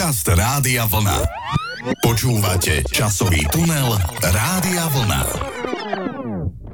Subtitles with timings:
[0.00, 1.28] Podcast Rádia Vlna.
[2.00, 4.00] Počúvate časový tunel
[4.32, 5.22] Rádia Vlna.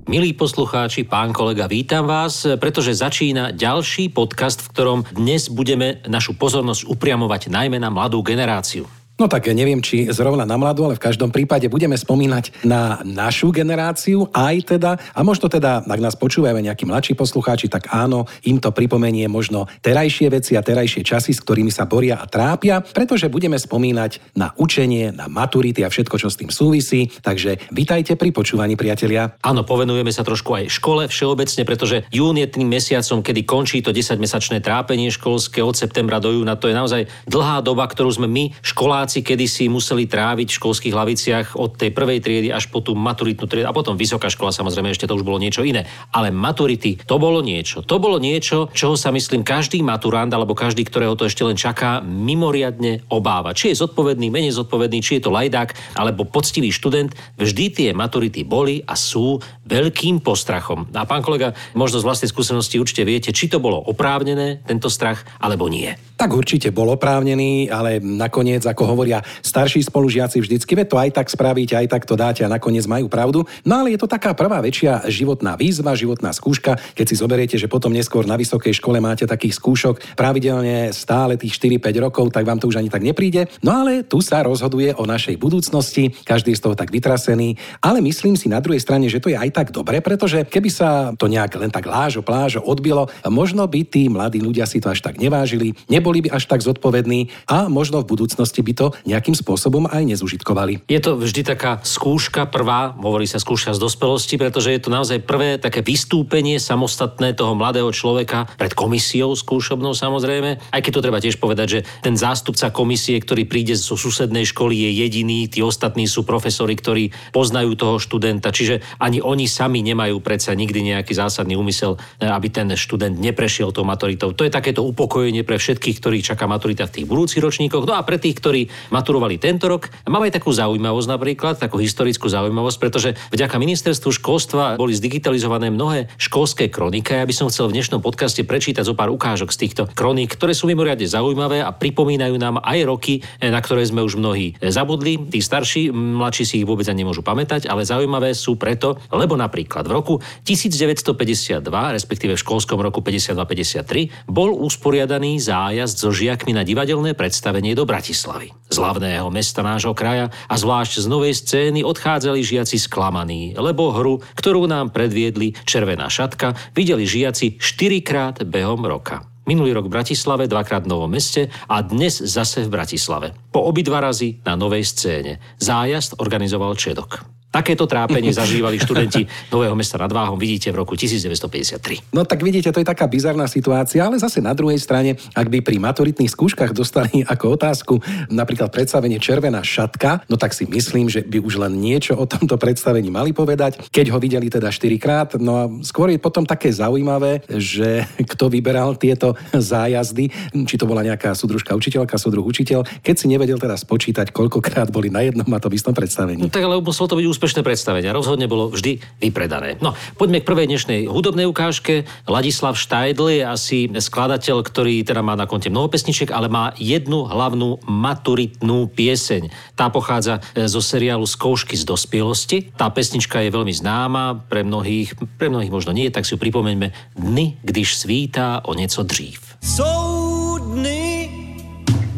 [0.06, 6.38] Milí poslucháči, pán kolega, vítam vás, pretože začína ďalší podcast, v ktorom dnes budeme našu
[6.38, 8.86] pozornosť upriamovať najmä na mladú generáciu.
[9.16, 13.48] No tak neviem, či zrovna na mladú, ale v každom prípade budeme spomínať na našu
[13.48, 18.60] generáciu, aj teda, a možno teda, ak nás počúvajú nejakí mladší poslucháči, tak áno, im
[18.60, 23.32] to pripomenie možno terajšie veci a terajšie časy, s ktorými sa boria a trápia, pretože
[23.32, 27.08] budeme spomínať na učenie, na maturity a všetko, čo s tým súvisí.
[27.08, 29.32] Takže vitajte pri počúvaní, priatelia.
[29.40, 33.96] Áno, povenujeme sa trošku aj škole všeobecne, pretože jún je tým mesiacom, kedy končí to
[33.96, 36.60] 10-mesačné trápenie školské od septembra do júna.
[36.60, 40.90] To je naozaj dlhá doba, ktorú sme my, školá školáci kedysi museli tráviť v školských
[40.90, 44.90] hlaviciach od tej prvej triedy až po tú maturitnú triedu a potom vysoká škola, samozrejme
[44.90, 45.86] ešte to už bolo niečo iné.
[46.10, 47.86] Ale maturity, to bolo niečo.
[47.86, 52.02] To bolo niečo, čoho sa myslím každý maturant alebo každý, ktorého to ešte len čaká,
[52.02, 53.54] mimoriadne obáva.
[53.54, 58.42] Či je zodpovedný, menej zodpovedný, či je to lajdák alebo poctivý študent, vždy tie maturity
[58.42, 59.38] boli a sú
[59.70, 60.90] veľkým postrachom.
[60.98, 65.22] A pán kolega, možno z vlastnej skúsenosti určite viete, či to bolo oprávnené, tento strach,
[65.38, 65.94] alebo nie.
[66.16, 71.28] Tak určite bol oprávnený, ale nakoniec, ako hovoria starší spolužiaci vždycky, ve to aj tak
[71.28, 73.44] spravíte, aj tak to dáte a nakoniec majú pravdu.
[73.68, 77.68] No ale je to taká prvá väčšia životná výzva, životná skúška, keď si zoberiete, že
[77.68, 82.64] potom neskôr na vysokej škole máte takých skúšok pravidelne stále tých 4-5 rokov, tak vám
[82.64, 83.52] to už ani tak nepríde.
[83.60, 88.00] No ale tu sa rozhoduje o našej budúcnosti, každý je z toho tak vytrasený, ale
[88.00, 91.28] myslím si na druhej strane, že to je aj tak dobre, pretože keby sa to
[91.28, 95.20] nejak len tak lážo, plážo odbilo, možno by tí mladí ľudia si to až tak
[95.20, 100.02] nevážili, neboli by až tak zodpovední a možno v budúcnosti by to nejakým spôsobom aj
[100.06, 100.86] nezužitkovali.
[100.86, 105.22] Je to vždy taká skúška prvá, hovorí sa skúška z dospelosti, pretože je to naozaj
[105.26, 110.58] prvé také vystúpenie samostatné toho mladého človeka pred komisiou skúšobnou samozrejme.
[110.70, 114.86] Aj keď to treba tiež povedať, že ten zástupca komisie, ktorý príde zo susednej školy,
[114.86, 120.20] je jediný, tí ostatní sú profesori, ktorí poznajú toho študenta, čiže ani oni sami nemajú
[120.20, 124.36] predsa nikdy nejaký zásadný úmysel, aby ten študent neprešiel tou maturitou.
[124.36, 127.96] To je takéto upokojenie pre všetkých tých, ktorých čaká maturita v tých budúcich ročníkoch, no
[127.96, 129.88] a pre tých, ktorí maturovali tento rok.
[130.04, 136.12] Mám aj takú zaujímavosť napríklad, takú historickú zaujímavosť, pretože vďaka ministerstvu školstva boli zdigitalizované mnohé
[136.20, 137.16] školské kroniky.
[137.16, 140.52] Ja by som chcel v dnešnom podcaste prečítať zo pár ukážok z týchto kroník, ktoré
[140.52, 145.16] sú mimoriadne zaujímavé a pripomínajú nám aj roky, na ktoré sme už mnohí zabudli.
[145.16, 149.86] Tí starší, mladší si ich vôbec ani nemôžu pamätať, ale zaujímavé sú preto, lebo napríklad
[149.86, 156.66] v roku 1952, respektíve v školskom roku 52-53, bol usporiadaný zájazd nájazd so žiakmi na
[156.66, 158.50] divadelné predstavenie do Bratislavy.
[158.74, 164.18] Z hlavného mesta nášho kraja a zvlášť z novej scény odchádzali žiaci sklamaní, lebo hru,
[164.34, 169.30] ktorú nám predviedli Červená šatka, videli žiaci štyrikrát behom roka.
[169.46, 173.30] Minulý rok v Bratislave, dvakrát v Novom meste a dnes zase v Bratislave.
[173.54, 175.38] Po obidva razy na novej scéne.
[175.62, 177.35] Zájazd organizoval Čedok.
[177.56, 182.12] Takéto trápenie zažívali študenti Nového mesta nad Váhom, vidíte, v roku 1953.
[182.12, 185.64] No tak vidíte, to je taká bizarná situácia, ale zase na druhej strane, ak by
[185.64, 187.94] pri maturitných skúškach dostali ako otázku
[188.28, 192.60] napríklad predstavenie Červená šatka, no tak si myslím, že by už len niečo o tomto
[192.60, 195.28] predstavení mali povedať, keď ho videli teda 4 krát.
[195.40, 198.04] No a skôr je potom také zaujímavé, že
[198.36, 200.28] kto vyberal tieto zájazdy,
[200.68, 205.08] či to bola nejaká súdružka učiteľka, súdruh učiteľ, keď si nevedel teda spočítať, koľkokrát boli
[205.08, 206.44] na jednom a to istom predstavení.
[206.44, 208.10] No, tak ale muselo to byť úspešné úspešné predstavenia.
[208.10, 209.78] Rozhodne bolo vždy vypredané.
[209.78, 212.02] No, poďme k prvej dnešnej hudobnej ukážke.
[212.26, 217.22] Ladislav Štajdl je asi skladateľ, ktorý teda má na konte mnoho pesničiek, ale má jednu
[217.22, 219.54] hlavnú maturitnú pieseň.
[219.78, 222.74] Tá pochádza e, zo seriálu Skoušky z dospielosti.
[222.74, 227.14] Tá pesnička je veľmi známa, pre mnohých, pre mnohých možno nie, tak si ju pripomeňme.
[227.14, 229.38] Dny, když svítá o něco dřív.
[229.62, 231.30] Jsou dny,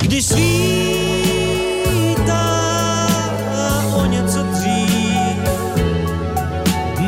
[0.01, 1.18] kdy svítá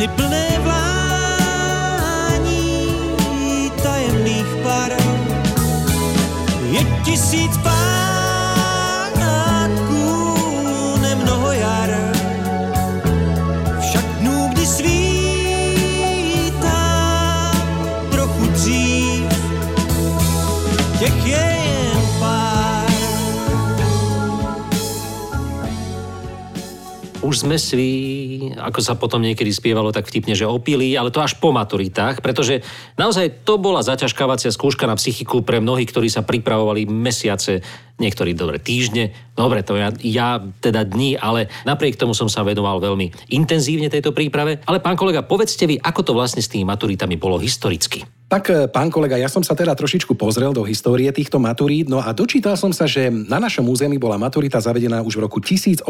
[0.01, 1.29] dny plné vlání
[3.83, 4.93] tajemných par.
[6.73, 7.85] Je tisíc pátků,
[11.01, 11.91] nemnoho jar.
[13.81, 14.91] Však dnů, kdy svítá
[18.11, 19.29] trochu dřív,
[20.99, 21.51] těch je
[27.21, 27.55] už sme
[28.57, 32.65] ako sa potom niekedy spievalo tak vtipne, že opili, ale to až po maturitách, pretože
[32.97, 37.63] naozaj to bola zaťažkávacia skúška na psychiku pre mnohých, ktorí sa pripravovali mesiace,
[38.01, 42.83] niektorí dobre týždne, dobre, to ja, ja teda dní, ale napriek tomu som sa venoval
[42.83, 44.61] veľmi intenzívne tejto príprave.
[44.69, 48.05] Ale pán kolega, povedzte vy, ako to vlastne s tými maturitami bolo historicky?
[48.31, 51.99] Tak, e, pán kolega, ja som sa teda trošičku pozrel do histórie týchto maturít, no
[51.99, 55.83] a dočítal som sa, že na našom území bola maturita zavedená už v roku 1851,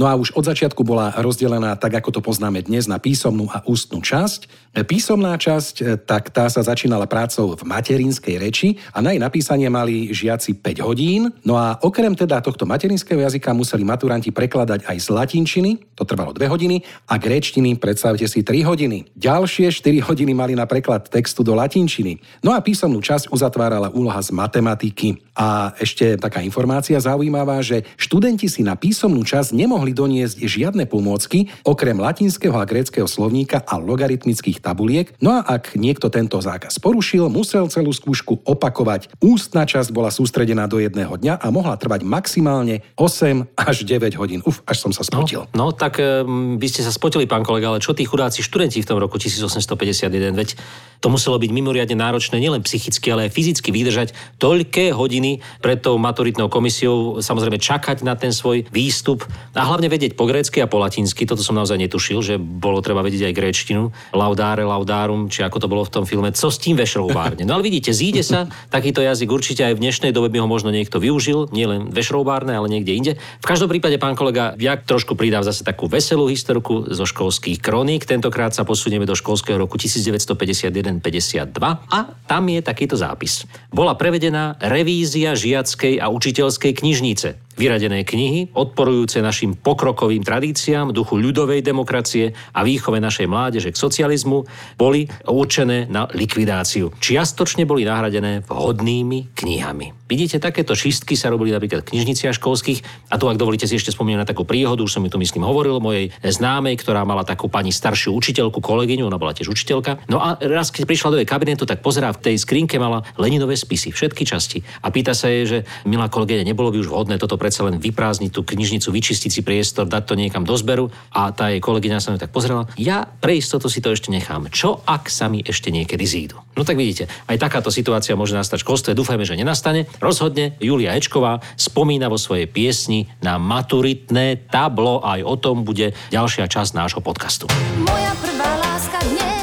[0.00, 3.60] no a už od začiatku bola rozdelená tak, ako to poznáme dnes, na písomnú a
[3.68, 4.72] ústnu časť.
[4.72, 9.20] E, písomná časť, e, tak tá sa začínala prácou v materinskej reči a na jej
[9.20, 14.86] napísanie mali žiaci 5 hodín, no a okrem teda tohto materinského jazyka museli maturanti prekladať
[14.86, 19.08] aj z latinčiny, to trvalo 2 hodiny, a gréčtiny, predstavte si, 3 hodiny.
[19.16, 22.20] Ďalšie 4 hodiny mali na preklad textu do latinčiny.
[22.44, 25.24] No a písomnú časť uzatvárala úloha z matematiky.
[25.36, 31.48] A ešte taká informácia zaujímavá, že študenti si na písomnú časť nemohli doniesť žiadne pomôcky,
[31.64, 35.12] okrem latinského a gréckého slovníka a logaritmických tabuliek.
[35.20, 39.12] No a ak niekto tento zákaz porušil, musel celú skúšku opakovať.
[39.20, 44.40] Ústna časť bola sústredená do jedného dňa mohla trvať maximálne 8 až 9 hodín.
[44.46, 45.46] Uf, až som sa spotil.
[45.52, 48.80] No, no tak um, by ste sa spotili, pán kolega, ale čo tí chudáci študenti
[48.80, 50.54] v tom roku 1851, veď
[51.00, 56.00] to muselo byť mimoriadne náročné nielen psychicky, ale aj fyzicky vydržať toľké hodiny pred tou
[56.00, 60.80] maturitnou komisiou, samozrejme čakať na ten svoj výstup a hlavne vedieť po grécky a po
[60.80, 61.28] latinsky.
[61.28, 63.92] Toto som naozaj netušil, že bolo treba vedieť aj gréčtinu.
[64.16, 66.32] Laudáre, laudárum, či ako to bolo v tom filme.
[66.32, 67.44] Co s tým vešroubárne?
[67.44, 70.70] No ale vidíte, zíde sa takýto jazyk určite aj v dnešnej dobe by ho možno
[70.70, 73.12] niekto využil, nielen vešroubárne, ale niekde inde.
[73.40, 78.04] V každom prípade, pán kolega, ja trošku pridám zase takú veselú historku zo školských kroník.
[78.04, 81.56] Tentokrát sa posunieme do školského roku 1951 152
[81.88, 83.46] a tam je takýto zápis.
[83.70, 91.64] Bola prevedená revízia žiackej a učiteľskej knižnice vyradené knihy, odporujúce našim pokrokovým tradíciám, duchu ľudovej
[91.64, 94.44] demokracie a výchove našej mládeže k socializmu,
[94.76, 96.92] boli určené na likvidáciu.
[97.00, 100.06] Čiastočne boli nahradené vhodnými knihami.
[100.06, 103.10] Vidíte, takéto čistky sa robili napríklad v knižniciach školských.
[103.10, 105.42] A tu, ak dovolíte si ešte spomínať na takú príhodu, už som mi tu myslím
[105.42, 110.06] hovoril, mojej známej, ktorá mala takú pani staršiu učiteľku, kolegyňu, ona bola tiež učiteľka.
[110.06, 113.58] No a raz, keď prišla do jej kabinetu, tak pozerá v tej skrinke mala Leninové
[113.58, 114.62] spisy, všetky časti.
[114.86, 118.34] A pýta sa jej, že milá kolegyňa, nebolo by už vhodné toto predsa len vyprázdniť
[118.34, 120.90] tú knižnicu, vyčistiť si priestor, dať to niekam do zberu.
[121.14, 122.66] A tá jej kolegyňa sa mi tak pozrela.
[122.74, 124.50] Ja pre istotu si to ešte nechám.
[124.50, 126.42] Čo ak sa mi ešte niekedy zídu?
[126.58, 128.98] No tak vidíte, aj takáto situácia môže nastať v školstve.
[128.98, 129.86] Dúfajme, že nenastane.
[130.02, 135.06] Rozhodne Julia Ečková spomína vo svojej piesni na maturitné tablo.
[135.06, 137.46] Aj o tom bude ďalšia časť nášho podcastu.
[137.86, 139.35] Moja prvá láska dnes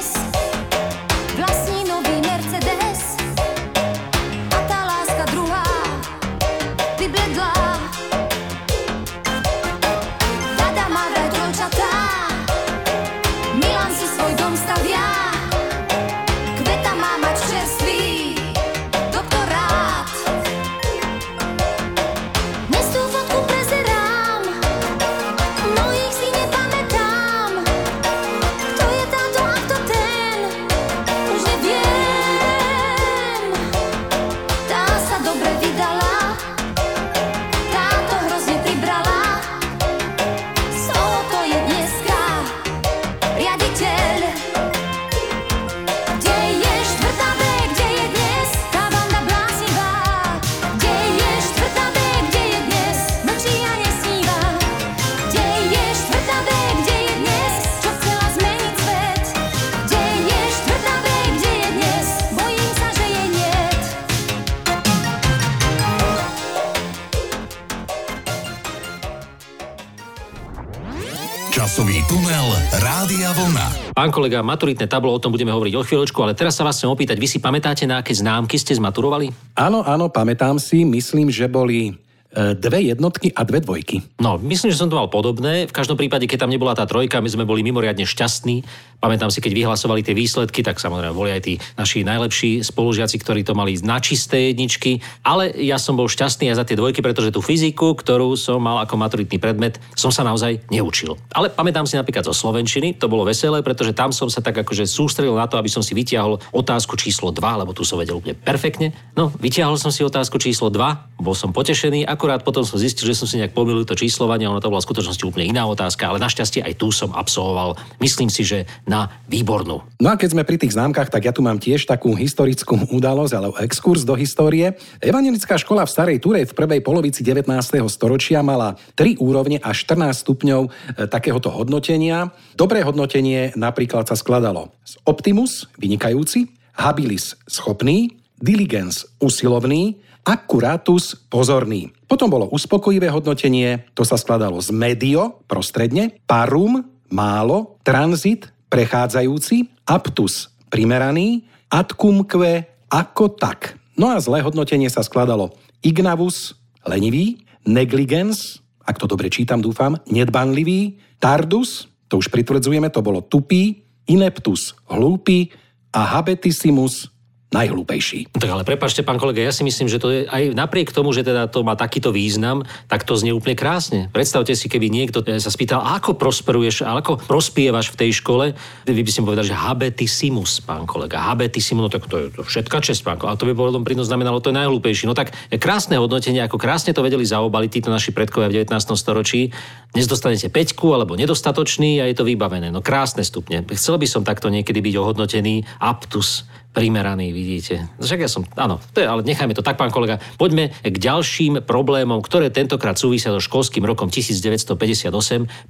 [74.14, 77.18] Kolega, maturitné tablo, o tom budeme hovoriť o chvíľočku, ale teraz sa vás chcem opýtať,
[77.18, 79.34] vy si pamätáte, na aké známky ste zmaturovali?
[79.58, 81.98] Áno, áno, pamätám si, myslím, že boli
[82.33, 84.02] dve jednotky a dve dvojky.
[84.18, 85.69] No, myslím, že som to mal podobné.
[85.69, 88.66] V každom prípade, keď tam nebola tá trojka, my sme boli mimoriadne šťastní.
[88.97, 93.44] Pamätám si, keď vyhlasovali tie výsledky, tak samozrejme boli aj tí naši najlepší spolužiaci, ktorí
[93.44, 95.04] to mali na čisté jedničky.
[95.28, 98.80] Ale ja som bol šťastný aj za tie dvojky, pretože tú fyziku, ktorú som mal
[98.80, 101.19] ako maturitný predmet, som sa naozaj neučil.
[101.35, 104.87] Ale pamätám si napríklad zo Slovenčiny, to bolo veselé, pretože tam som sa tak akože
[104.87, 108.40] sústredil na to, aby som si vytiahol otázku číslo 2, lebo tu som vedel úplne
[108.40, 108.95] perfektne.
[109.19, 113.19] No, vytiahol som si otázku číslo 2, bol som potešený, akurát potom som zistil, že
[113.19, 116.23] som si nejak pomýlil to číslovanie, ono to bola v skutočnosti úplne iná otázka, ale
[116.23, 119.83] našťastie aj tu som absolvoval, myslím si, že na výbornú.
[119.99, 123.33] No a keď sme pri tých známkach, tak ja tu mám tiež takú historickú udalosť,
[123.35, 124.71] alebo exkurs do histórie.
[125.03, 127.44] Evangelická škola v Starej Turej v prvej polovici 19.
[127.92, 130.69] storočia mala 3 úrovne a 14 stupňov e,
[131.11, 132.31] takéhoto hodnotenia.
[132.56, 136.47] Dobré hodnotenie napríklad sa skladalo z Optimus, vynikajúci,
[136.80, 141.92] Habilis, schopný, Diligence, usilovný, Accuratus, pozorný.
[142.14, 150.54] Potom bolo uspokojivé hodnotenie, to sa skladalo z Medio, prostredne, Parum, málo, Transit, prechádzajúci, aptus,
[150.70, 153.82] primeraný, adcumque ako tak.
[153.98, 156.54] No a zlé hodnotenie sa skladalo ignavus,
[156.86, 163.90] lenivý, negligence, ak to dobre čítam, dúfam, nedbanlivý, tardus, to už pritvrdzujeme, to bolo tupý,
[164.06, 165.50] ineptus, hlúpy
[165.90, 167.10] a habetissimus,
[167.54, 168.33] najhlúpejší.
[168.33, 171.22] Tak ale prepačte, pán kolega, ja si myslím, že to je aj napriek tomu, že
[171.22, 174.10] teda to má takýto význam, tak to znie úplne krásne.
[174.10, 178.45] Predstavte si, keby niekto eh, sa spýtal, ako prosperuješ, ako prospievaš v tej škole,
[178.90, 182.42] vy by ste mu povedali, že habetissimus, pán kolega, habetissimus, no tak to je to
[182.42, 183.38] všetka čest, pán kolega.
[183.38, 185.06] A to by potom prínos znamenalo, to je najhlúpejší.
[185.06, 185.31] No tak
[185.62, 188.74] krásne hodnotenie, ako krásne to vedeli zaobaliť títo naši predkovia v 19.
[188.98, 189.54] storočí.
[189.94, 192.74] Dnes dostanete peťku alebo nedostatočný a je to vybavené.
[192.74, 193.62] No krásne stupne.
[193.78, 197.87] Chcel by som takto niekedy byť ohodnotený aptus primeraný, vidíte.
[198.01, 200.18] Však ja som, áno, to je, ale nechajme to tak, pán kolega.
[200.42, 205.69] Poďme k ďalším problémom, ktoré tentokrát súvisia so školským rokom 1958-59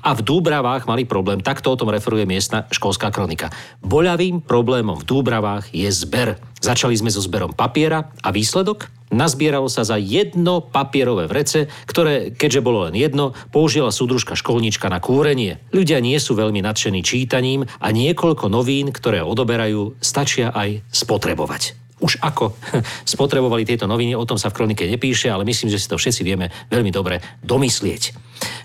[0.00, 3.52] a v Dúbravách mali problém, takto o tom referuje miestna školská kronika.
[3.84, 6.40] Boľavým problémom v Dúbravách je zber.
[6.58, 8.90] Začali sme so zberom papiera a výsledok?
[9.08, 15.00] Nazbieralo sa za jedno papierové vrece, ktoré, keďže bolo len jedno, použila súdružka školníčka na
[15.00, 15.64] kúrenie.
[15.72, 21.76] Ľudia nie sú veľmi nadšení čítaním a niekoľko novín, ktoré odoberajú, stačia aj spotrebovať.
[21.98, 22.54] Už ako
[23.18, 26.22] spotrebovali tieto noviny, o tom sa v kronike nepíše, ale myslím, že si to všetci
[26.22, 28.14] vieme veľmi dobre domyslieť.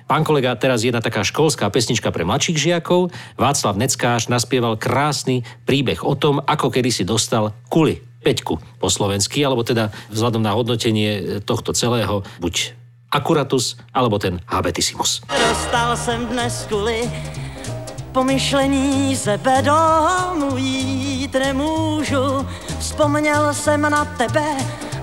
[0.05, 3.09] Pán kolega, teraz jedna taká školská pesnička pre mladších žiakov.
[3.39, 9.65] Václav Neckáš naspieval krásny príbeh o tom, ako kedysi dostal kuli peťku po slovensky, alebo
[9.65, 12.77] teda vzhľadom na hodnotenie tohto celého buď
[13.13, 15.21] akuratus, alebo ten habetissimus.
[15.29, 17.11] Dostal jsem dnes kvůli
[18.13, 22.47] pomyšlení sebe domů jít nemůžu.
[22.79, 24.57] Vzpomněl jsem na tebe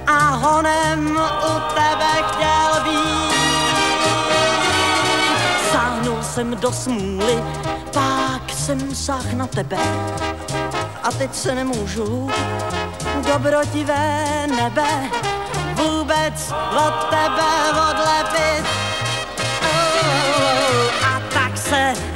[0.06, 3.34] a honem u tebe chtěl být.
[5.72, 7.42] Sáhnul jsem do smůly,
[7.92, 9.78] pak jsem sáh na tebe
[11.02, 12.30] a teď se nemůžu
[13.26, 15.10] dobrotivé nebe
[15.74, 16.52] vůbec
[16.86, 17.50] od tebe
[17.90, 18.89] odlepit.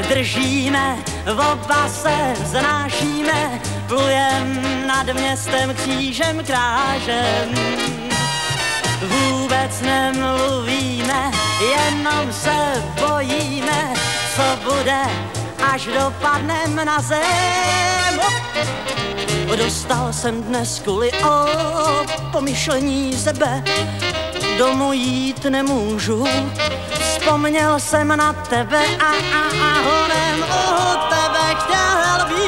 [0.09, 0.97] Držíme,
[1.33, 7.49] oba se znášíme, plujem nad městem křížem krážem.
[9.03, 11.31] Vůbec nemluvíme,
[11.61, 13.93] jenom se bojíme,
[14.37, 15.03] co bude,
[15.73, 18.21] až dopadnem na zem.
[19.57, 21.47] Dostal jsem dnes kvůli o
[22.33, 23.65] pomyšlení sebe,
[24.59, 26.25] domů jít nemůžu.
[27.01, 32.44] Vzpomněl jsem na tebe a, a, a honem u tebe chtěl být.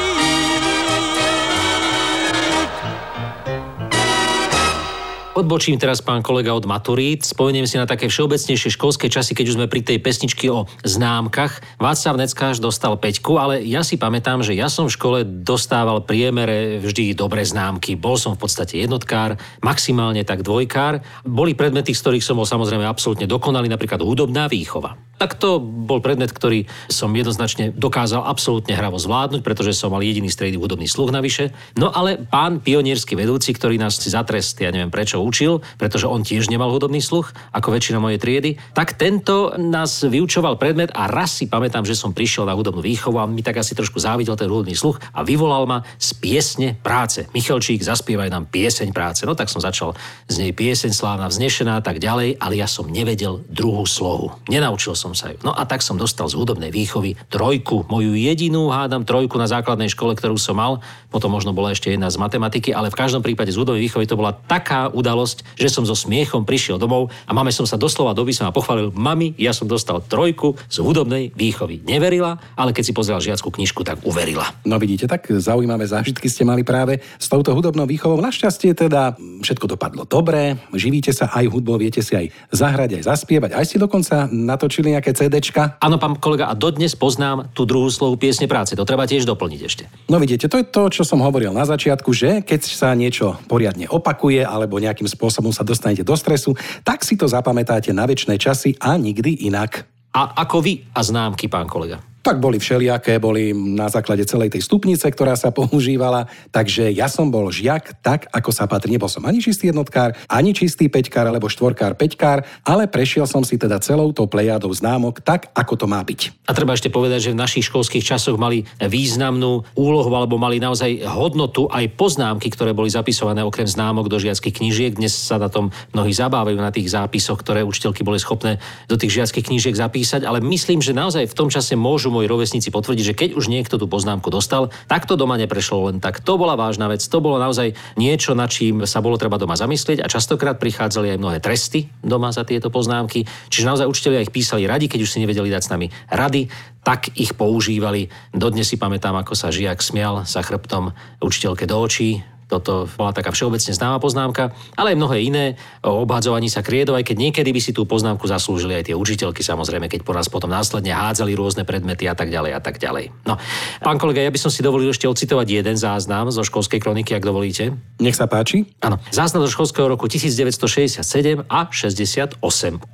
[5.37, 7.21] Odbočím teraz, pán kolega, od maturít.
[7.21, 11.61] Spomeniem si na také všeobecnejšie školské časy, keď už sme pri tej pesničky o známkach.
[11.77, 16.81] Václav Neckáš dostal peťku, ale ja si pamätám, že ja som v škole dostával priemere
[16.81, 17.93] vždy dobré známky.
[17.93, 21.05] Bol som v podstate jednotkár, maximálne tak dvojkár.
[21.21, 24.97] Boli predmety, z ktorých som bol samozrejme absolútne dokonalý, napríklad hudobná výchova.
[25.17, 30.29] Tak to bol predmet, ktorý som jednoznačne dokázal absolútne hravo zvládnuť, pretože som mal jediný
[30.29, 31.53] striedny hudobný sluch navyše.
[31.73, 36.23] No ale pán pioniersky vedúci, ktorý nás si za ja neviem prečo, učil, pretože on
[36.23, 41.35] tiež nemal hudobný sluch, ako väčšina mojej triedy, tak tento nás vyučoval predmet a raz
[41.35, 44.47] si pamätám, že som prišiel na hudobnú výchovu a mi tak asi trošku závidel ten
[44.47, 47.27] hudobný sluch a vyvolal ma z piesne práce.
[47.35, 49.27] Michalčík, zaspievaj nám pieseň práce.
[49.27, 49.97] No tak som začal
[50.31, 54.37] z nej pieseň slávna vznešená a tak ďalej, ale ja som nevedel druhú slohu.
[54.47, 55.41] Nenaučil som sa ju.
[55.43, 59.89] No a tak som dostal z hudobnej výchovy trojku, moju jedinú, hádam, trojku na základnej
[59.89, 60.79] škole, ktorú som mal.
[61.09, 64.13] Potom možno bola ešte jedna z matematiky, ale v každom prípade z hudobnej výchovy to
[64.15, 65.16] bola taká udalosť,
[65.57, 68.93] že som so smiechom prišiel domov a máme som sa doslova doby som a pochválil,
[68.93, 71.81] mami, ja som dostal trojku z hudobnej výchovy.
[71.85, 74.45] Neverila, ale keď si pozrela žiackú knižku, tak uverila.
[74.67, 78.19] No vidíte, tak zaujímavé zážitky ste mali práve s touto hudobnou výchovou.
[78.19, 83.51] Našťastie teda všetko dopadlo dobre, živíte sa aj hudbou, viete si aj zahrať, aj zaspievať,
[83.55, 85.79] aj ste dokonca natočili nejaké CDčka.
[85.79, 88.75] Áno, pán kolega, a dodnes poznám tú druhú slovu piesne práce.
[88.75, 89.83] To treba tiež doplniť ešte.
[90.11, 93.87] No vidíte, to je to, čo som hovoril na začiatku, že keď sa niečo poriadne
[93.87, 98.69] opakuje alebo nejakým spôsobom sa dostanete do stresu, tak si to zapamätáte na väčšie časy
[98.77, 99.87] a nikdy inak.
[100.11, 102.01] A ako vy a známky, pán kolega?
[102.27, 107.31] Tak boli všelijaké, boli na základe celej tej stupnice, ktorá sa používala, takže ja som
[107.31, 108.91] bol žiak tak, ako sa patrí.
[108.91, 113.55] Nebol som ani čistý jednotkár, ani čistý peťkár alebo štvorkár, peťkár, ale prešiel som si
[113.55, 116.43] teda celou tou plejádou známok tak, ako to má byť.
[116.43, 121.07] A treba ešte povedať, že v našich školských časoch mali významnú úlohu alebo mali naozaj
[121.07, 124.99] hodnotu aj poznámky, ktoré boli zapisované okrem známok do žiackých knížiek.
[124.99, 128.59] Dnes sa na tom mnohí zabávajú na tých zápisoch, ktoré učiteľky boli schopné
[128.91, 132.73] do tých žiackých knížiek zapísať, ale myslím, že naozaj v tom čase môžu moji rovesníci
[132.73, 136.25] potvrdiť, že keď už niekto tú poznámku dostal, tak to doma neprešlo len tak.
[136.25, 140.01] To bola vážna vec, to bolo naozaj niečo, na čím sa bolo treba doma zamyslieť
[140.01, 143.29] a častokrát prichádzali aj mnohé tresty doma za tieto poznámky.
[143.53, 146.49] Čiže naozaj učiteľia ich písali radi, keď už si nevedeli dať s nami rady,
[146.81, 148.07] tak ich používali.
[148.31, 153.35] Dodnes si pamätám, ako sa žiak smial sa chrbtom učiteľke do očí, toto bola taká
[153.35, 155.45] všeobecne známa poznámka, ale aj mnohé iné
[155.83, 159.43] o obhadzovaní sa kriedov, aj keď niekedy by si tú poznámku zaslúžili aj tie učiteľky,
[159.43, 163.11] samozrejme, keď po nás potom následne hádzali rôzne predmety a tak ďalej a tak ďalej.
[163.27, 163.35] No,
[163.83, 167.27] pán kolega, ja by som si dovolil ešte ocitovať jeden záznam zo školskej kroniky, ak
[167.27, 167.75] dovolíte.
[167.99, 168.71] Nech sa páči.
[168.79, 171.03] Áno, záznam zo školského roku 1967
[171.51, 172.39] a 68.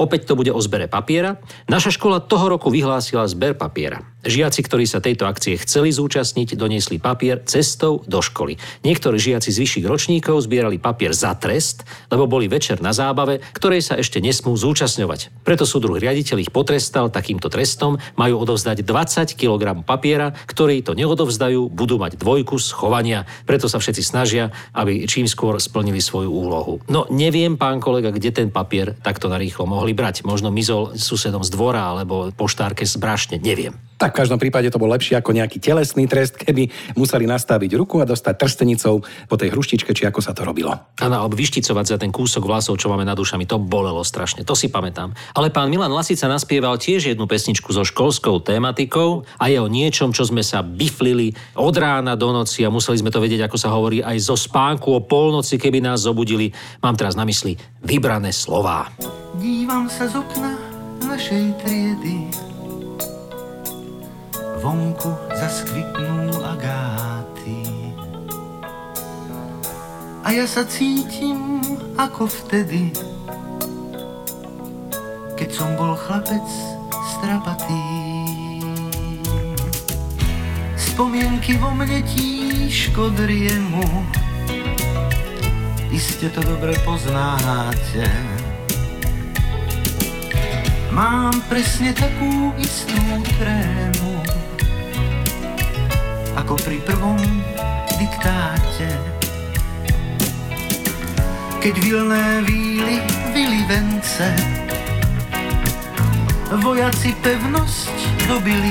[0.01, 1.38] Opäť to bude o zbere papiera.
[1.69, 4.01] Naša škola toho roku vyhlásila zber papiera.
[4.24, 8.55] Žiaci, ktorí sa tejto akcie chceli zúčastniť, doniesli papier cestou do školy.
[8.88, 11.83] Niektorí žiaci z vyšších ročníkov zbierali papier za trest,
[12.13, 15.43] lebo boli večer na zábave, ktorej sa ešte nesmú zúčastňovať.
[15.43, 21.73] Preto súdruh riaditeľ ich potrestal takýmto trestom, majú odovzdať 20 kg papiera, ktorí to neodovzdajú,
[21.73, 23.25] budú mať dvojku schovania.
[23.43, 26.79] Preto sa všetci snažia, aby čím skôr splnili svoju úlohu.
[26.88, 30.21] No neviem, pán kolega, kde ten papier takto narýchlo mohli brať.
[30.21, 33.73] Možno mizol susedom z dvora alebo poštárke z brašne, neviem.
[33.97, 38.01] Tak v každom prípade to bol lepšie ako nejaký telesný trest, keby museli nastaviť ruku
[38.01, 40.75] a dostať trstenicou po tej hruštičke, či ako sa to robilo.
[41.00, 44.57] Áno, alebo vyšticovať za ten kúsok vlasov, čo máme nad ušami, to bolelo strašne, to
[44.57, 45.15] si pamätám.
[45.38, 50.12] Ale pán Milan Lasica naspieval tiež jednu pesničku so školskou tematikou a je o niečom,
[50.12, 53.71] čo sme sa biflili od rána do noci a museli sme to vedieť, ako sa
[53.71, 56.51] hovorí, aj zo spánku o polnoci, keby nás zobudili.
[56.83, 58.89] Mám teraz na mysli vybrané slová.
[59.39, 60.53] Dívam sa z okna
[61.03, 62.52] našej triedy.
[64.63, 67.67] Vonku zaskvitnú agáty.
[70.24, 71.60] A ja sa cítim
[72.00, 72.96] ako vtedy,
[75.36, 76.48] keď som bol chlapec
[77.12, 77.84] strapatý.
[80.79, 83.84] Spomienky vo mne tížko driemu,
[85.91, 88.08] iste to dobre poznáte.
[90.93, 92.96] Mám presne takú istú
[93.42, 93.93] trému,
[96.53, 97.18] ako pri prvom
[97.98, 98.85] diktáte.
[101.66, 103.01] Keď vilné víly
[103.33, 104.29] vili vence,
[106.61, 107.98] vojaci pevnosť
[108.29, 108.70] dobili.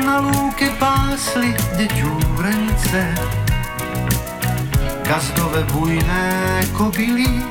[0.00, 3.12] Na lúke pásli deťúrence,
[5.04, 7.44] gazdové bujné kobily.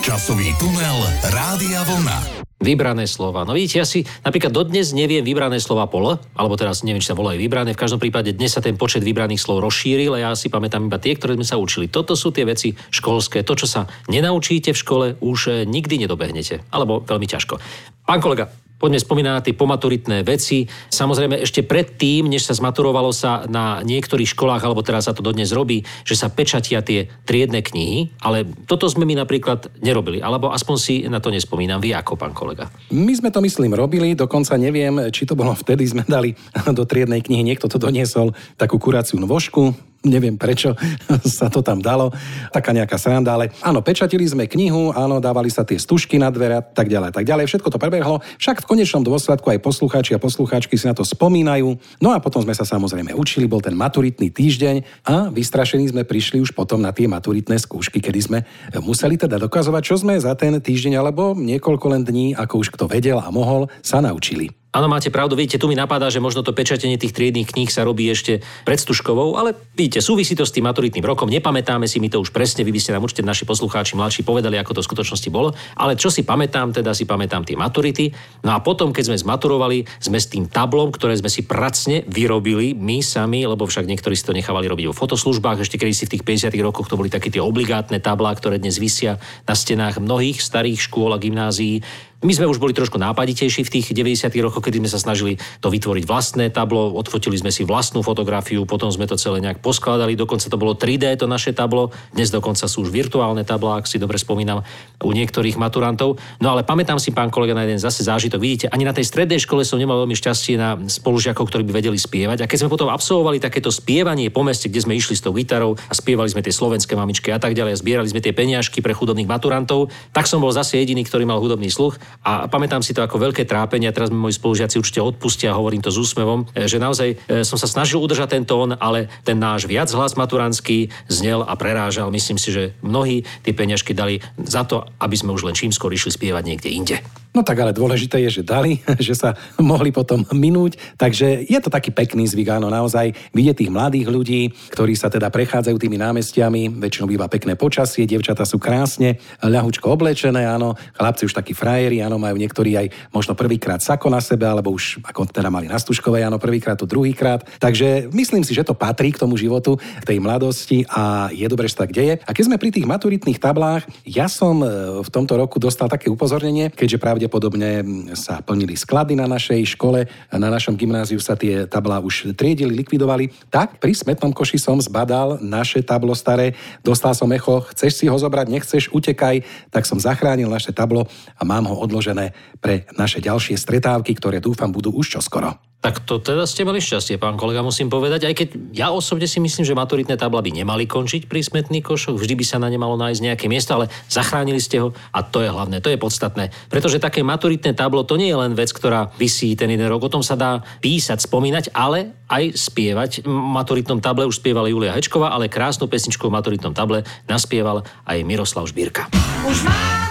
[0.00, 0.96] Časový tunel
[1.28, 2.37] Rádia Vlna.
[2.58, 3.46] Vybrané slova.
[3.46, 7.18] No vidíte, ja si napríklad dodnes neviem vybrané slova pol, alebo teraz neviem, či sa
[7.18, 7.70] volajú vybrané.
[7.70, 10.98] V každom prípade dnes sa ten počet vybraných slov rozšíril a ja si pamätám iba
[10.98, 11.86] tie, ktoré sme sa učili.
[11.86, 13.46] Toto sú tie veci školské.
[13.46, 16.66] To, čo sa nenaučíte v škole, už eh, nikdy nedobehnete.
[16.74, 17.62] Alebo veľmi ťažko.
[18.02, 20.70] Pán kolega, Poďme spomínať na tie pomaturitné veci.
[20.70, 25.50] Samozrejme, ešte predtým, než sa zmaturovalo sa na niektorých školách, alebo teraz sa to dodnes
[25.50, 30.76] robí, že sa pečatia tie triedne knihy, ale toto sme my napríklad nerobili, alebo aspoň
[30.78, 31.82] si na to nespomínam.
[31.82, 32.70] Vy ako, pán kolega?
[32.94, 36.38] My sme to, myslím, robili, dokonca neviem, či to bolo vtedy, sme dali
[36.70, 39.74] do triednej knihy, niekto to doniesol, takú kuraciu nôžku,
[40.08, 40.74] neviem prečo
[41.38, 42.10] sa to tam dalo,
[42.50, 46.58] taká nejaká sranda, ale áno, pečatili sme knihu, áno, dávali sa tie stužky na dvere
[46.58, 50.22] a tak ďalej, tak ďalej, všetko to prebehlo, však v konečnom dôsledku aj poslucháči a
[50.22, 54.32] poslucháčky si na to spomínajú, no a potom sme sa samozrejme učili, bol ten maturitný
[54.32, 58.38] týždeň a vystrašení sme prišli už potom na tie maturitné skúšky, kedy sme
[58.80, 62.88] museli teda dokazovať, čo sme za ten týždeň alebo niekoľko len dní, ako už kto
[62.88, 64.50] vedel a mohol, sa naučili.
[64.78, 67.82] Áno, máte pravdu, vidíte, tu mi napadá, že možno to pečatenie tých triedných kníh sa
[67.82, 72.06] robí ešte pred Stužkovou, ale vidíte, súvisí to s tým maturitným rokom, nepamätáme si mi
[72.06, 74.88] to už presne, vy by ste nám určite naši poslucháči mladší povedali, ako to v
[74.94, 78.14] skutočnosti bolo, ale čo si pamätám, teda si pamätám tie maturity.
[78.46, 82.78] No a potom, keď sme zmaturovali, sme s tým tablom, ktoré sme si pracne vyrobili
[82.78, 86.12] my sami, lebo však niektorí si to nechávali robiť vo fotoslužbách, ešte keď si v
[86.14, 90.38] tých 50 rokoch to boli také tie obligátne tablá, ktoré dnes visia na stenách mnohých
[90.38, 91.82] starých škôl a gymnázií.
[92.18, 94.34] My sme už boli trošku nápaditejší v tých 90.
[94.42, 98.90] rokoch, kedy sme sa snažili to vytvoriť vlastné tablo, odfotili sme si vlastnú fotografiu, potom
[98.90, 102.82] sme to celé nejak poskladali, dokonca to bolo 3D to naše tablo, dnes dokonca sú
[102.82, 104.66] už virtuálne tablá, ak si dobre spomínam,
[104.98, 106.18] u niektorých maturantov.
[106.42, 108.42] No ale pamätám si, pán kolega, na jeden zase zážitok.
[108.42, 112.02] Vidíte, ani na tej strednej škole som nemal veľmi šťastie na spolužiakov, ktorí by vedeli
[112.02, 112.42] spievať.
[112.42, 115.78] A keď sme potom absolvovali takéto spievanie po meste, kde sme išli s tou gitarou
[115.86, 118.90] a spievali sme tie slovenské mamičky a tak ďalej, a zbierali sme tie peniažky pre
[118.90, 123.00] chudobných maturantov, tak som bol zase jediný, ktorý mal hudobný sluch A pamätám si to
[123.00, 126.82] ako veľké trápenie, teraz mi moji spolužiaci určite odpustia, hovorím to s úsmevom, e, že
[126.82, 127.16] naozaj e,
[127.46, 132.12] som sa snažil udržať ten tón, ale ten náš viac hlas maturantský znel a prerážal.
[132.12, 135.90] Myslím si, že mnohí tie peňažky dali za to, aby sme už len čím skôr
[135.94, 136.96] išli spievať niekde inde.
[137.38, 141.70] No tak ale dôležité je, že dali, že sa mohli potom minúť, takže je to
[141.70, 146.82] taký pekný zvyk, áno, naozaj vidieť tých mladých ľudí, ktorí sa teda prechádzajú tými námestiami,
[146.82, 152.18] väčšinou býva pekné počasie, dievčatá sú krásne, ľahučko oblečené, áno, chlapci už takí frajeri, áno,
[152.18, 156.26] majú niektorí aj možno prvýkrát sako na sebe, alebo už ako teda mali na stužkové,
[156.26, 157.46] áno, prvýkrát to druhýkrát.
[157.62, 161.70] Takže myslím si, že to patrí k tomu životu, k tej mladosti a je dobre,
[161.70, 162.18] že tak deje.
[162.18, 164.66] A keď sme pri tých maturitných tablách, ja som e,
[165.06, 166.98] v tomto roku dostal také upozornenie, keďže
[167.28, 167.84] pravdepodobne
[168.16, 173.28] sa plnili sklady na našej škole, na našom gymnáziu sa tie tablá už triedili, likvidovali,
[173.52, 178.16] tak pri smetnom koši som zbadal naše tablo staré, dostal som echo, chceš si ho
[178.16, 181.04] zobrať, nechceš, utekaj, tak som zachránil naše tablo
[181.36, 182.32] a mám ho odložené
[182.64, 185.67] pre naše ďalšie stretávky, ktoré dúfam budú už čoskoro.
[185.78, 188.26] Tak to teda ste mali šťastie, pán kolega, musím povedať.
[188.26, 192.18] Aj keď ja osobne si myslím, že maturitné tabla by nemali končiť pri smetných košoch,
[192.18, 195.38] vždy by sa na ne malo nájsť nejaké miesto, ale zachránili ste ho a to
[195.38, 196.50] je hlavné, to je podstatné.
[196.66, 200.10] Pretože také maturitné tablo to nie je len vec, ktorá vysí ten jeden rok, o
[200.10, 203.22] tom sa dá písať, spomínať, ale aj spievať.
[203.22, 208.18] V maturitnom table už spievala Julia Hečková, ale krásnu pesničku v maturitnom table naspieval aj
[208.26, 209.06] Miroslav Žbírka.
[209.46, 210.07] Už máme,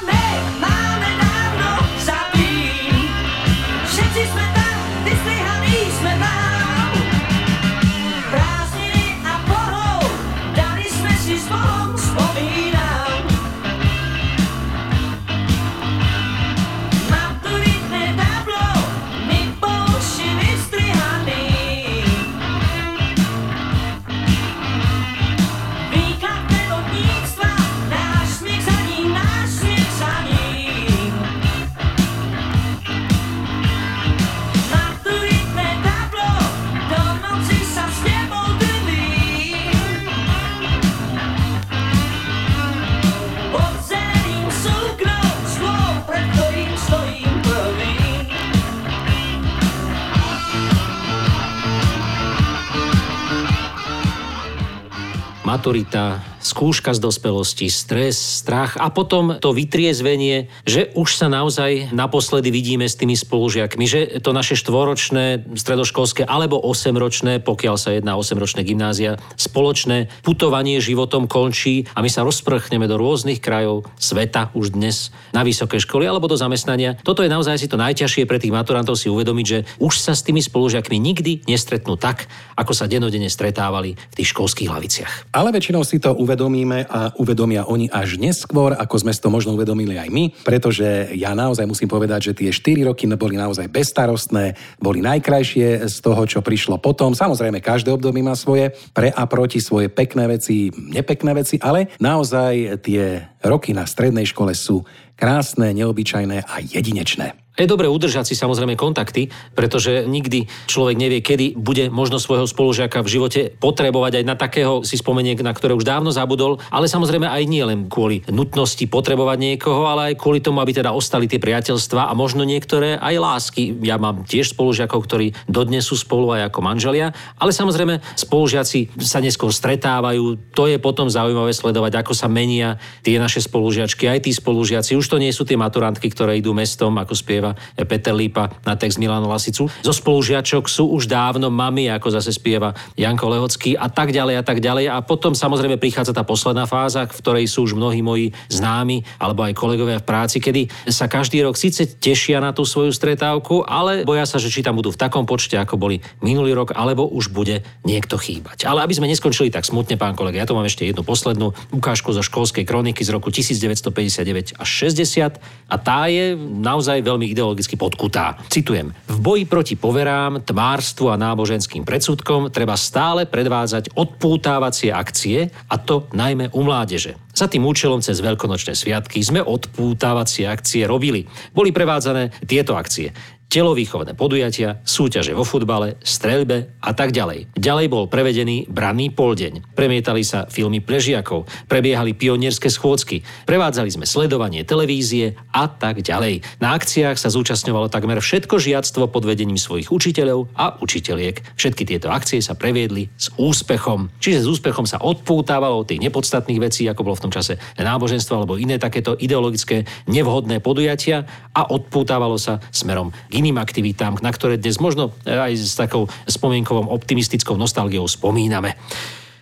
[55.67, 62.54] maturita, skúška z dospelosti, stres, strach a potom to vytriezvenie, že už sa naozaj naposledy
[62.54, 68.21] vidíme s tými spolužiakmi, že to naše štvoročné, stredoškolské alebo osemročné, pokiaľ sa jedná o
[68.21, 74.76] osemročné gymnázia, spoločné putovanie životom končí a my sa rozprchneme do rôznych krajov sveta už
[74.76, 77.00] dnes na vysoké školy alebo do zamestnania.
[77.02, 80.26] Toto je naozaj si to najťažšie pre tých maturantov si uvedomiť, že už sa s
[80.26, 85.13] tými spolužiakmi nikdy nestretnú tak, ako sa denodene stretávali v tých školských laviciach.
[85.32, 89.58] Ale väčšinou si to uvedomíme a uvedomia oni až neskôr, ako sme si to možno
[89.58, 94.54] uvedomili aj my, pretože ja naozaj musím povedať, že tie 4 roky boli naozaj bezstarostné,
[94.78, 97.17] boli najkrajšie z toho, čo prišlo potom.
[97.17, 102.86] Samozrejme, každé obdobie má svoje pre a proti, svoje pekné veci, nepekné veci, ale naozaj
[102.86, 104.86] tie roky na strednej škole sú
[105.17, 107.46] krásne, neobyčajné a jedinečné.
[107.58, 113.02] Je dobre udržať si samozrejme kontakty, pretože nikdy človek nevie, kedy bude možno svojho spolužiaka
[113.02, 117.26] v živote potrebovať aj na takého si spomeniek, na ktoré už dávno zabudol, ale samozrejme
[117.26, 121.41] aj nie len kvôli nutnosti potrebovať niekoho, ale aj kvôli tomu, aby teda ostali tie
[121.41, 123.74] priateľstva a možno niektoré aj lásky.
[123.82, 127.10] Ja mám tiež spolužiakov, ktorí dodnes sú spolu aj ako manželia,
[127.41, 130.54] ale samozrejme spolužiaci sa neskôr stretávajú.
[130.54, 134.93] To je potom zaujímavé sledovať, ako sa menia tie naše spolužiačky, aj tí spolužiaci.
[134.93, 137.46] Už to nie sú tie maturantky, ktoré idú mestom, ako spieva
[137.86, 139.69] Peter Lípa na text Milana Lasicu.
[139.69, 144.43] Zo spolužiačok sú už dávno mami, ako zase spieva Janko Lehocký a tak ďalej a
[144.43, 144.89] tak ďalej.
[144.89, 149.43] A potom samozrejme prichádza tá posledná fáza, v ktorej sú už mnohí moji známi alebo
[149.45, 154.07] aj kolegovia v práci, kedy sa každý rok síce tešia na tú svoju stretávku, ale
[154.07, 157.29] boja sa, že či tam budú v takom počte, ako boli minulý rok, alebo už
[157.33, 158.65] bude niekto chýbať.
[158.65, 162.15] Ale aby sme neskončili tak smutne, pán kolega, ja tu mám ešte jednu poslednú ukážku
[162.15, 168.41] zo školskej kroniky z roku 1959 až 60 a tá je naozaj veľmi ideologicky podkutá.
[168.50, 168.89] Citujem.
[169.06, 176.10] V boji proti poverám, tmárstvu a náboženským predsudkom treba stále predvádzať odpútávacie akcie a to
[176.17, 177.13] najmä u mládeže.
[177.38, 181.30] Za tým účelom cez veľkonočné sviatky sme odpútávacie akcie robili.
[181.54, 183.13] Boli prevádzané tieto akcie.
[183.47, 187.47] Telovýchovné podujatia, súťaže vo futbale, streľbe a tak ďalej.
[187.55, 189.71] Ďalej bol prevedený branný poldeň.
[189.71, 196.43] Premietali sa filmy pre žiakov, prebiehali pionierské schôdzky, prevádzali sme sledovanie televízie a tak ďalej.
[196.60, 201.55] Na akciách sa zúčastňovalo takmer všetko žiactvo pod vedením svojich učiteľov a učiteľiek.
[201.55, 204.12] Všetky tieto akcie sa previedli s úspechom.
[204.19, 208.43] Čiže s úspechom sa odpútávalo od tých nepodstatných vecí, ako bolo v tom čase náboženstvo
[208.43, 211.23] alebo iné takéto ideologické nevhodné podujatia
[211.55, 216.89] a odpútávalo sa smerom k iným aktivitám, na ktoré dnes možno aj s takou spomienkovou
[216.89, 218.73] optimistickou nostalgiou spomíname.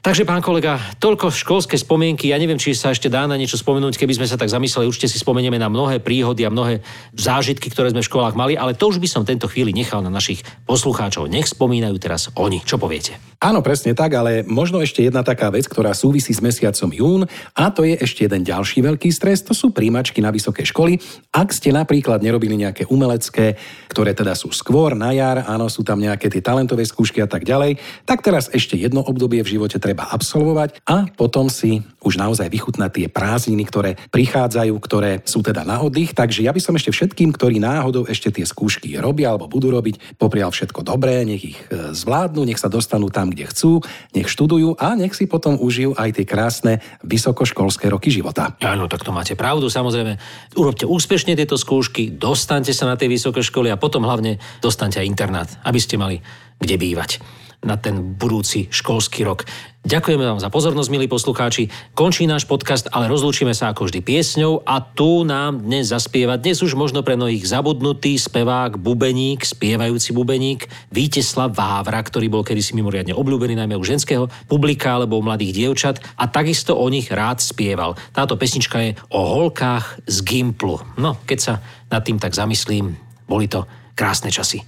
[0.06, 2.30] Takže, pán kolega, toľko školské spomienky.
[2.30, 4.86] Ja neviem, či sa ešte dá na niečo spomenúť, keby sme sa tak zamysleli.
[4.86, 6.86] Určite si spomenieme na mnohé príhody a mnohé
[7.18, 10.14] zážitky, ktoré sme v školách mali, ale to už by som tento chvíli nechal na
[10.14, 11.26] našich poslucháčov.
[11.26, 12.62] Nech spomínajú teraz oni.
[12.62, 13.18] Čo poviete?
[13.42, 17.22] Áno, presne tak, ale možno ešte jedna taká vec, ktorá súvisí s mesiacom jún
[17.58, 21.02] a to je ešte jeden ďalší veľký stres, to sú príjmačky na vysoké školy.
[21.34, 23.58] Ak ste napríklad nerobili nejaké umelecké,
[23.90, 27.42] ktoré teda sú skôr na jar, áno, sú tam nejaké tie talentové skúšky a tak
[27.42, 32.52] ďalej, tak teraz ešte jedno obdobie v živote treba absolvovať a potom si už naozaj
[32.52, 36.14] vychutnať tie prázdniny, ktoré prichádzajú, ktoré sú teda na oddych.
[36.14, 40.20] Takže ja by som ešte všetkým, ktorí náhodou ešte tie skúšky robia alebo budú robiť,
[40.22, 43.82] poprial všetko dobré, nech ich e, zvládnu, nech sa dostanú tam, kde chcú,
[44.14, 48.54] nech študujú a nech si potom užijú aj tie krásne vysokoškolské roky života.
[48.62, 50.20] Áno, tak to máte pravdu, samozrejme.
[50.60, 55.10] Urobte úspešne tieto skúšky, dostaňte sa na tie vysoké školy a potom hlavne dostaňte aj
[55.10, 56.22] internát, aby ste mali
[56.56, 57.20] kde bývať
[57.66, 59.44] na ten budúci školský rok.
[59.86, 61.70] Ďakujeme vám za pozornosť, milí poslucháči.
[61.94, 66.58] Končí náš podcast, ale rozlúčime sa ako vždy piesňou a tu nám dnes zaspieva dnes
[66.66, 73.14] už možno pre mnohých zabudnutý spevák, bubeník, spievajúci bubeník Víteslav Vávra, ktorý bol kedysi mimoriadne
[73.14, 77.94] obľúbený najmä u ženského publika alebo u mladých dievčat a takisto o nich rád spieval.
[78.10, 80.82] Táto pesnička je o holkách z Gimplu.
[80.98, 81.54] No, keď sa
[81.94, 82.98] nad tým tak zamyslím,
[83.30, 84.66] boli to krásne časy.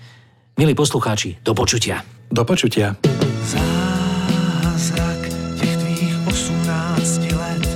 [0.61, 2.16] Milí poslucháči, do počutia.
[2.31, 2.95] Do počutia.
[3.43, 5.19] Zázrak
[5.59, 7.67] těch tvých osmnácti let.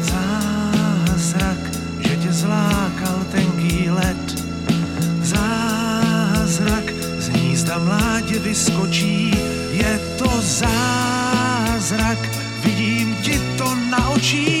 [0.00, 1.58] Zázrak,
[2.00, 4.44] že tě zlákal tenký let.
[5.22, 6.84] Zázrak,
[7.18, 9.30] z hnízda mládě vyskočí.
[9.72, 12.18] Je to zázrak,
[12.64, 14.57] vidím ti to na očích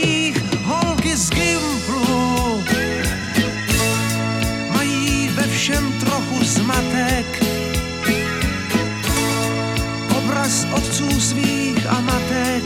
[11.88, 12.64] a matek.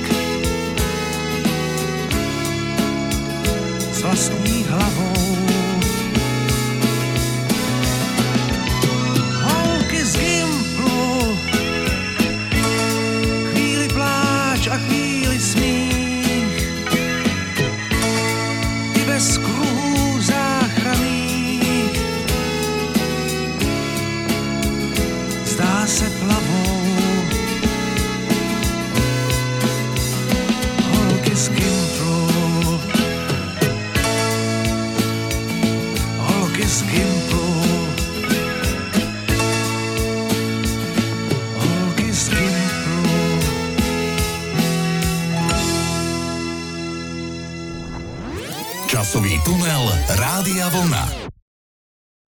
[3.92, 5.41] S vlastní hlavou.